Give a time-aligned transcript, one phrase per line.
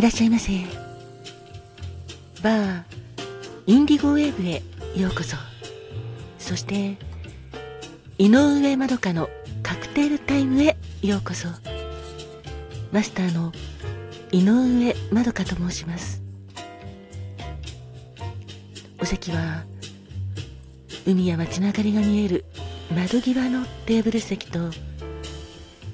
[0.00, 0.52] いらっしゃいませ。
[2.42, 2.82] バー
[3.66, 4.62] インディゴウェーブへ
[4.98, 5.36] ようこそ。
[6.38, 6.96] そして
[8.16, 9.28] 井上まどかの
[9.62, 11.48] カクテルタイムへようこそ。
[12.92, 13.52] マスターの
[14.32, 16.22] 井上まどかと申します。
[19.02, 19.64] お席は
[21.06, 22.46] 海や街の明かりが見える
[22.96, 24.70] 窓際のテーブル席と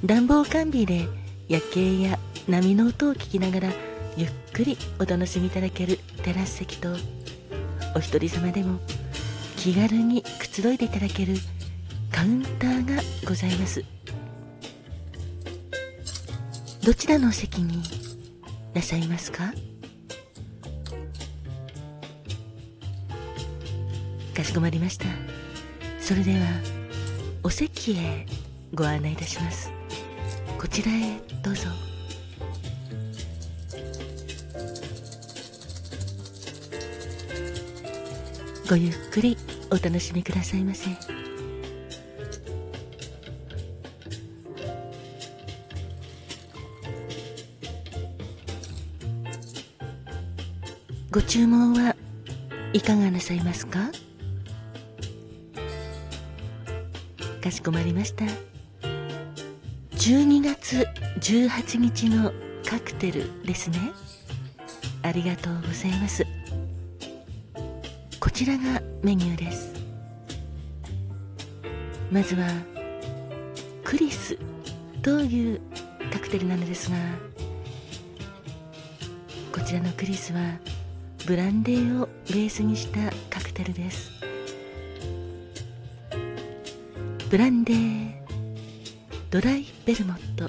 [0.04, 1.08] 暖房完備で
[1.48, 3.85] 夜景や波の音を聞きながら
[4.16, 6.88] ゆっくりお楽しみいただけるテラス席と
[7.94, 8.78] お一人様でも
[9.56, 11.34] 気軽にくつろいでいただける
[12.10, 13.84] カウンターがございます。
[16.82, 17.82] どちらのお席に
[18.72, 19.52] なさいますか？
[24.34, 25.04] かしこまりました。
[26.00, 26.46] それでは
[27.42, 28.24] お席へ
[28.72, 29.70] ご案内いたします。
[30.58, 31.68] こちらへどうぞ。
[38.68, 39.36] ごゆっくり
[39.70, 40.90] お楽しみくださいませ。
[51.12, 51.94] ご注文は
[52.72, 53.78] いかがなさいますか？
[57.40, 58.24] かしこまりました。
[59.92, 60.88] 12月
[61.20, 62.32] 18日の
[62.68, 63.78] カクテルですね。
[65.02, 66.26] ありがとうございます。
[68.36, 69.72] ちらがメニューです。
[72.10, 72.46] まずは
[73.82, 74.36] クリス
[75.00, 75.60] という
[76.12, 76.96] カクテルなのですが
[79.50, 80.38] こちらのクリスは
[81.26, 84.10] ブランデーをベースにしたカクテルです。
[87.30, 88.12] ブランデー
[89.30, 90.44] ドライベルモット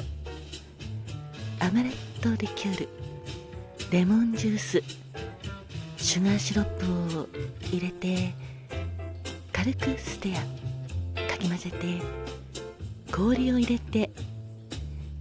[1.65, 2.89] アマレットリキュール
[3.91, 4.83] レモンジュース
[6.07, 7.27] シュガーシロップを
[7.69, 8.33] 入れて
[9.51, 10.39] 軽くステア
[11.29, 12.01] かき混ぜて
[13.11, 14.09] 氷を入れて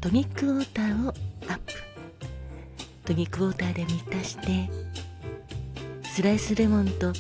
[0.01, 1.73] トニックウォーターをアップ。
[3.05, 4.71] トニックウォーターで満たして
[6.05, 7.13] スライスレモンと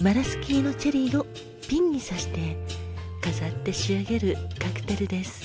[0.00, 1.24] マラスキーのチェリーを
[1.68, 2.56] ピンに刺して
[3.22, 5.44] 飾って仕上げるカクテルです。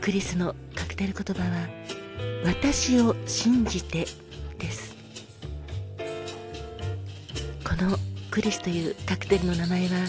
[0.00, 1.68] クリスのカクテル言葉は
[2.46, 4.06] 「私を信じて」
[7.80, 7.96] の
[8.30, 10.06] クリスというカクテルの名前は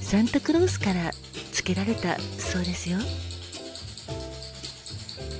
[0.00, 1.10] サンタクロースから
[1.52, 2.98] 付けられたそうですよ。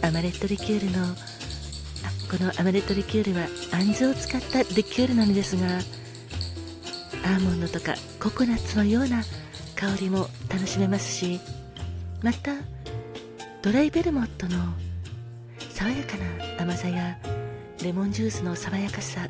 [0.03, 1.07] アマレットリキュールの
[2.31, 5.67] このアマレットリキュールはあんずを使ったリキュールなのですが
[7.25, 9.23] アーモンドとかココナッツのような
[9.75, 11.41] 香りも楽しめますし
[12.23, 12.53] また
[13.63, 14.57] ドライベルモットの
[15.71, 17.19] 爽やかな甘さや
[17.83, 19.29] レモンジュースの爽やかさ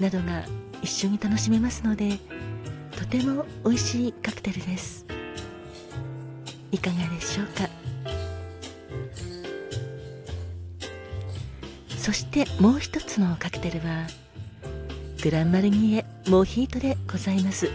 [0.00, 0.44] などが
[0.82, 2.18] 一緒に楽しめますので
[2.96, 5.06] とても美味しいカクテルです。
[6.72, 7.68] いかがでしょうか？
[11.98, 14.06] そしてもう一つのカクテルは
[15.22, 17.66] グランマルニエモヒートでございます。
[17.66, 17.72] は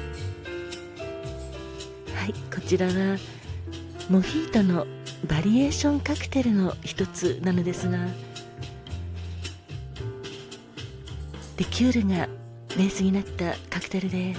[2.28, 3.18] いこちらは
[4.10, 4.88] モヒートの
[5.28, 7.98] バリエーションカクテルの一つなのですが
[11.58, 12.28] リキュールが
[12.78, 14.36] ベースになったカクテルで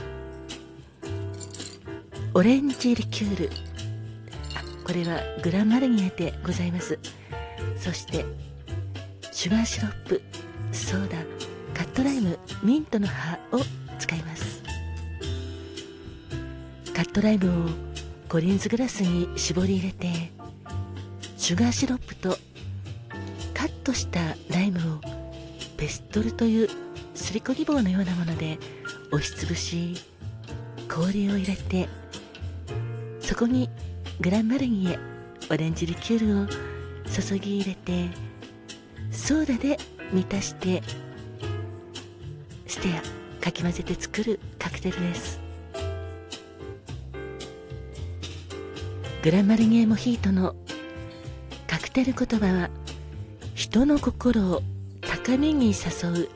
[2.34, 3.50] オレンジリキュール。
[4.54, 6.98] あこれはグランマルニエでございます。
[7.78, 8.26] そして
[9.32, 10.20] シュガーシロップ
[10.70, 11.16] ソーダ
[11.72, 13.60] カットライムミントの葉を
[13.98, 14.62] 使います。
[16.94, 17.70] カットライムを
[18.28, 20.30] コリンズグラスに絞り入れて
[21.38, 22.36] シュガーシロップと
[23.54, 24.20] カットした
[24.50, 25.00] ライムを
[25.78, 26.85] ペストルという
[27.16, 28.58] すりこぎ棒のようなもので
[29.10, 29.94] 押しつぶし
[30.88, 31.88] 氷を入れて
[33.20, 33.68] そこに
[34.20, 34.98] グランマルニエ
[35.50, 36.46] オレンジリキュールを
[37.10, 38.08] 注ぎ入れて
[39.10, 39.78] ソーダで
[40.12, 40.82] 満たして
[42.66, 45.40] ステアかき混ぜて作るカクテルです。
[49.22, 50.54] グランマルニエモヒートの
[51.66, 52.70] カクテル言葉は
[53.54, 54.62] 人の心を
[55.00, 56.35] 高みに誘う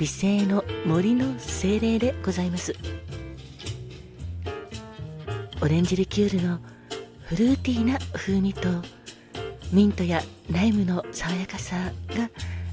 [0.00, 2.74] 美声の森の精霊でございます。
[5.60, 6.58] オレンジリキュールの
[7.26, 8.62] フルーティーな風味と
[9.70, 11.76] ミントやライムの爽やかさ
[12.16, 12.30] が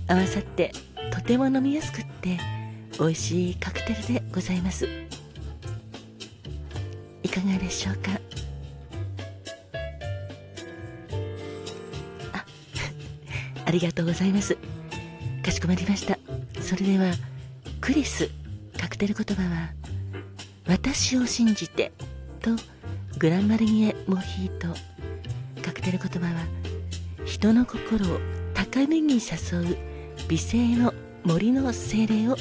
[0.07, 0.71] 合わさって
[1.11, 2.39] とても飲みやすくって
[2.97, 4.87] 美味しいカクテルでございます。
[7.23, 8.11] いかがでしょうか？
[12.31, 12.45] あ
[13.67, 14.57] ありがとうございます。
[15.43, 16.17] かしこまりました。
[16.61, 17.13] それでは
[17.81, 18.29] クリス
[18.77, 19.69] カクテル言葉は
[20.67, 21.91] 私を信じて
[22.41, 22.51] と
[23.17, 24.67] グランマルニエモヒート
[25.61, 26.41] カクテル言葉は
[27.25, 28.19] 人の心を
[28.53, 29.19] 高めに誘
[29.71, 29.77] う
[30.27, 30.93] 美声の
[31.23, 32.35] 森の精霊を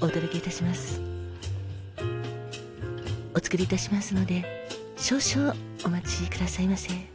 [0.00, 1.00] お届けいたします。
[3.34, 4.44] お作りいたしますので
[4.96, 5.54] 少々
[5.84, 7.13] お待ちくださいませ。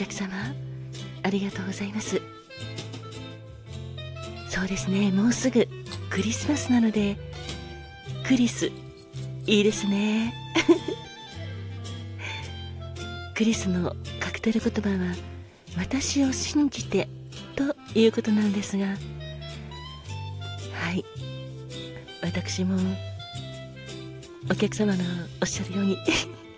[0.00, 0.30] 客様
[1.22, 2.22] ありがとうございます。
[4.48, 5.68] そうですねもうすぐ
[6.08, 7.16] クリスマスなので
[8.26, 8.66] クリス
[9.46, 10.32] いいですね。
[13.36, 15.14] クリスのカクテル言葉は
[15.76, 17.06] 私を信じて
[17.54, 18.94] ということなんですがは
[20.92, 21.04] い。
[22.22, 22.78] 私も
[24.50, 25.04] お客様の
[25.42, 25.98] おっしゃるように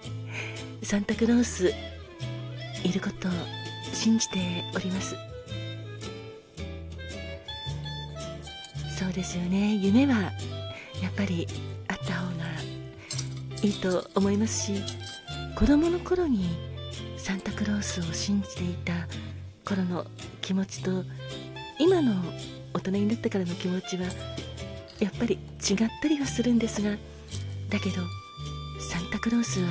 [0.85, 1.92] サンタクロース
[2.85, 3.33] いることを
[3.93, 5.17] 信じております。
[8.99, 9.75] そうですよね。
[9.75, 10.33] 夢は
[11.03, 11.47] やっぱり
[11.89, 12.45] あった方が
[13.63, 14.83] いいと思いますし
[15.55, 16.47] 子供の頃に
[17.17, 18.93] サンタクロースを信じていた
[19.65, 20.07] 頃の
[20.41, 21.05] 気持ちと
[21.79, 22.15] 今の
[22.75, 24.07] 大人になってからの気持ちは
[24.99, 26.91] やっぱり違ったりはするんですが
[27.69, 27.97] だけど
[28.81, 29.69] サンタクロースは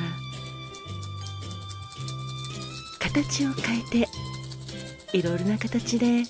[3.14, 4.08] 形を変えて
[5.12, 6.24] いろいろな形ではい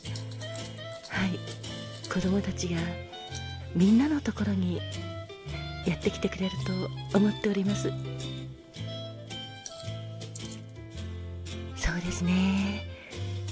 [2.12, 2.78] 子供たちが
[3.76, 4.82] みんなのところに
[5.86, 6.52] やってきてくれる
[7.12, 7.90] と思っております。
[11.76, 12.86] そうですね。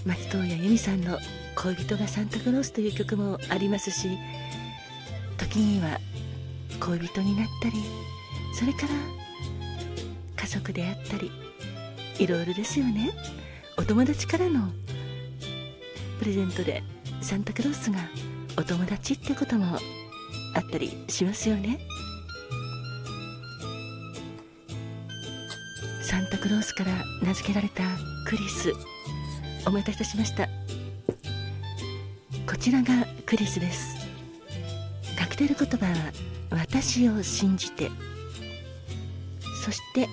[0.06, 1.20] 松任谷由実さんの
[1.56, 4.08] 「恋人がサンタクロース」という曲もありますし
[5.38, 6.00] 時には
[6.80, 7.76] 恋人になったり
[8.58, 8.88] それから
[10.36, 11.49] 家族であったり
[12.20, 13.12] いろいろですよね。
[13.78, 14.70] お友達からの
[16.20, 16.84] プレゼントで
[17.22, 17.98] サンタクロースが
[18.58, 19.78] お友達ってことも
[20.54, 21.80] あったりしますよね。
[26.02, 26.92] サンタクロースから
[27.24, 27.84] 名付けられた
[28.28, 28.74] クリス。
[29.66, 30.48] お待たせいたしました。
[32.46, 33.96] こちらがクリスです。
[35.18, 36.12] カクテル言葉は
[36.52, 37.90] 私を信じて。
[39.64, 40.10] そして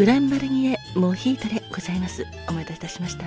[0.00, 2.24] グランマルニエモヒートでございます。
[2.48, 3.26] お待たせいたしました。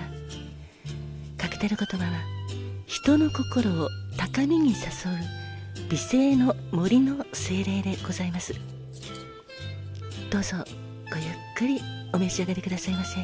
[1.38, 2.12] カクテル言葉は
[2.88, 4.80] 人の心を高みに誘う
[5.88, 8.56] 美声の森の精霊でございます。
[10.32, 10.58] どうぞ
[11.12, 11.80] ごゆっくり
[12.12, 13.20] お召し上がりくださいませ。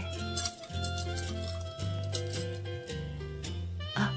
[3.96, 4.14] あ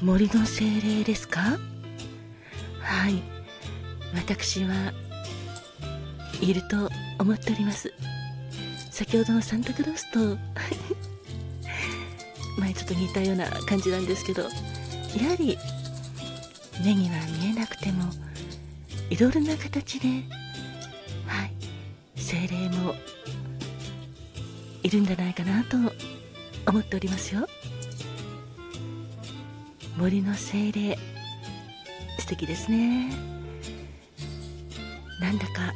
[0.00, 1.58] 森の精霊ですか？
[2.80, 3.22] はい。
[4.14, 4.94] 私は
[6.40, 6.88] いると
[7.18, 7.92] 思っております。
[8.98, 10.36] 先ほどのサンタクロースと
[12.58, 15.56] 前ちょっと似たような感じなんですけどやはり
[16.84, 18.10] 目には見えなくても
[19.08, 20.08] いろいろな形で
[21.28, 21.52] はい
[22.16, 22.96] 精霊も
[24.82, 25.76] いるんじゃないかなと
[26.66, 27.46] 思っておりますよ。
[29.96, 30.98] 森の精霊
[32.18, 33.12] 素敵ですね。
[35.20, 35.72] なんだか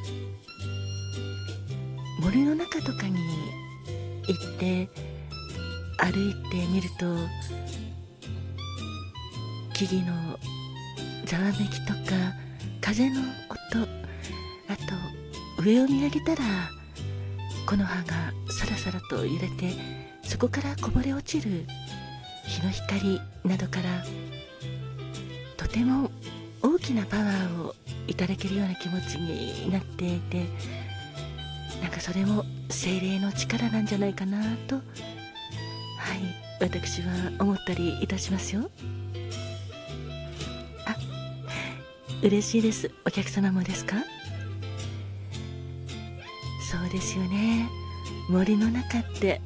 [2.22, 3.18] 森の中とかに
[4.28, 4.88] 行って
[5.98, 7.16] 歩いてみると
[9.74, 10.38] 木々の
[11.26, 12.32] ざわめきとか
[12.80, 13.80] 風の音
[14.68, 14.76] あ
[15.56, 16.42] と上を見上げたら
[17.66, 19.72] 木の葉がさらさらと揺れて
[20.22, 21.66] そこからこぼれ落ちる
[22.46, 24.04] 日の光などから
[25.56, 26.08] とても
[26.62, 27.74] 大きなパワーを
[28.06, 30.46] いただけるような気持ちになっていて
[31.82, 34.76] なんかそれも精霊の力なんじゃないかなと。
[34.76, 34.84] はい。
[36.60, 38.70] 私は思ったりいたしますよ。
[40.86, 40.96] あ
[42.22, 42.92] 嬉しいです。
[43.04, 43.96] お客様もですか？
[46.70, 47.68] そうですよね。
[48.30, 49.40] 森の中って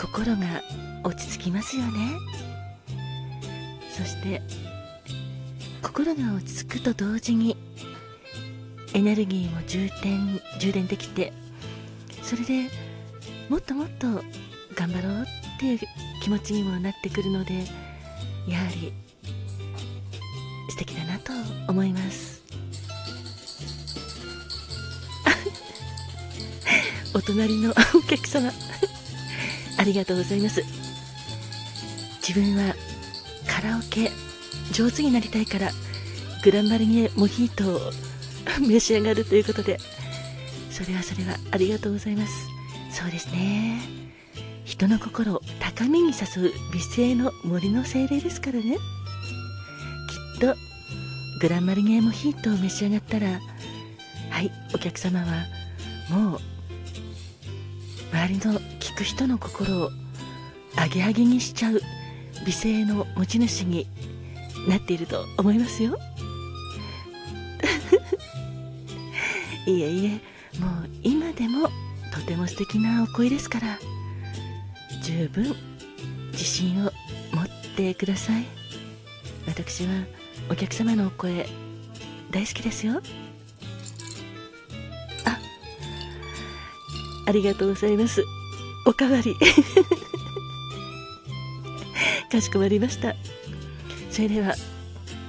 [0.00, 0.62] 心が
[1.04, 1.90] 落ち着きますよね。
[3.90, 4.40] そして
[5.82, 7.56] 心が落ち着くと同時に
[8.94, 11.32] エネルギーも充電充電できて
[12.22, 12.70] それで
[13.48, 14.06] もっともっと
[14.74, 15.78] 頑張ろうっていう
[16.22, 17.54] 気持ちにもなってくるので
[18.48, 18.92] やはり
[20.70, 21.32] 素敵だなと
[21.68, 22.42] 思います。
[27.14, 28.50] お隣のお客様
[29.78, 30.64] ありがとうございます。
[32.26, 32.74] 自分は
[33.46, 34.10] カラオケ
[34.72, 35.70] 上手になりたいから
[36.42, 37.92] グランマルニエモヒートを
[38.60, 39.78] 召し上がるということで
[40.70, 42.32] それはそれはありがとうございます。
[42.90, 43.80] そうですね。
[44.64, 48.76] 人の心を高みに誘う美声の森の精霊ですからね。
[48.76, 50.56] きっと
[51.40, 53.40] グランマルニエモヒートを召し上がったら
[54.30, 55.44] はいお客様は
[56.08, 56.40] もう
[58.12, 59.90] 周りの聞く人の心を
[60.76, 61.80] アゲアゲにしちゃう
[62.44, 63.86] 美声の持ち主に
[64.68, 65.98] なっていると思いますよ。
[69.66, 70.10] いえいえ
[70.60, 71.68] もう今でも
[72.12, 73.78] とても素敵なお声ですから
[75.02, 75.54] 十分
[76.32, 76.92] 自信を
[77.32, 78.44] 持ってください。
[79.46, 79.90] 私は
[80.50, 81.46] お客様のお声
[82.30, 83.00] 大好きですよ。
[85.24, 85.38] あ
[87.26, 88.22] ありがとうございます。
[88.86, 89.34] おかわり。
[92.30, 93.14] かしこまりました。
[94.10, 94.54] それでは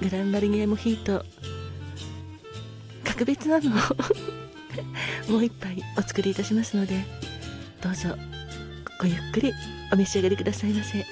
[0.02, 1.26] グランマリニエモヒート
[3.16, 5.32] 格別なのを。
[5.32, 7.02] もう一杯お作りいたしますので
[7.82, 8.10] どうぞ
[9.00, 9.54] ごゆっくり
[9.92, 11.06] お召し上がりくださいませ。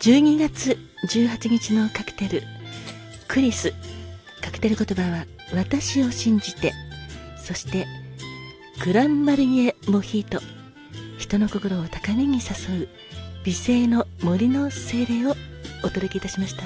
[0.00, 0.76] 12月
[1.06, 2.42] 18日のカクテル
[3.28, 3.72] クリス。
[4.40, 6.72] カクテル言葉は私を信じて
[7.36, 7.86] そして
[8.82, 10.40] グランマリエモヒート。
[11.18, 12.88] 人の心を高みに誘う
[13.48, 15.34] 美声の森の精霊を
[15.82, 16.64] お届けいたしました。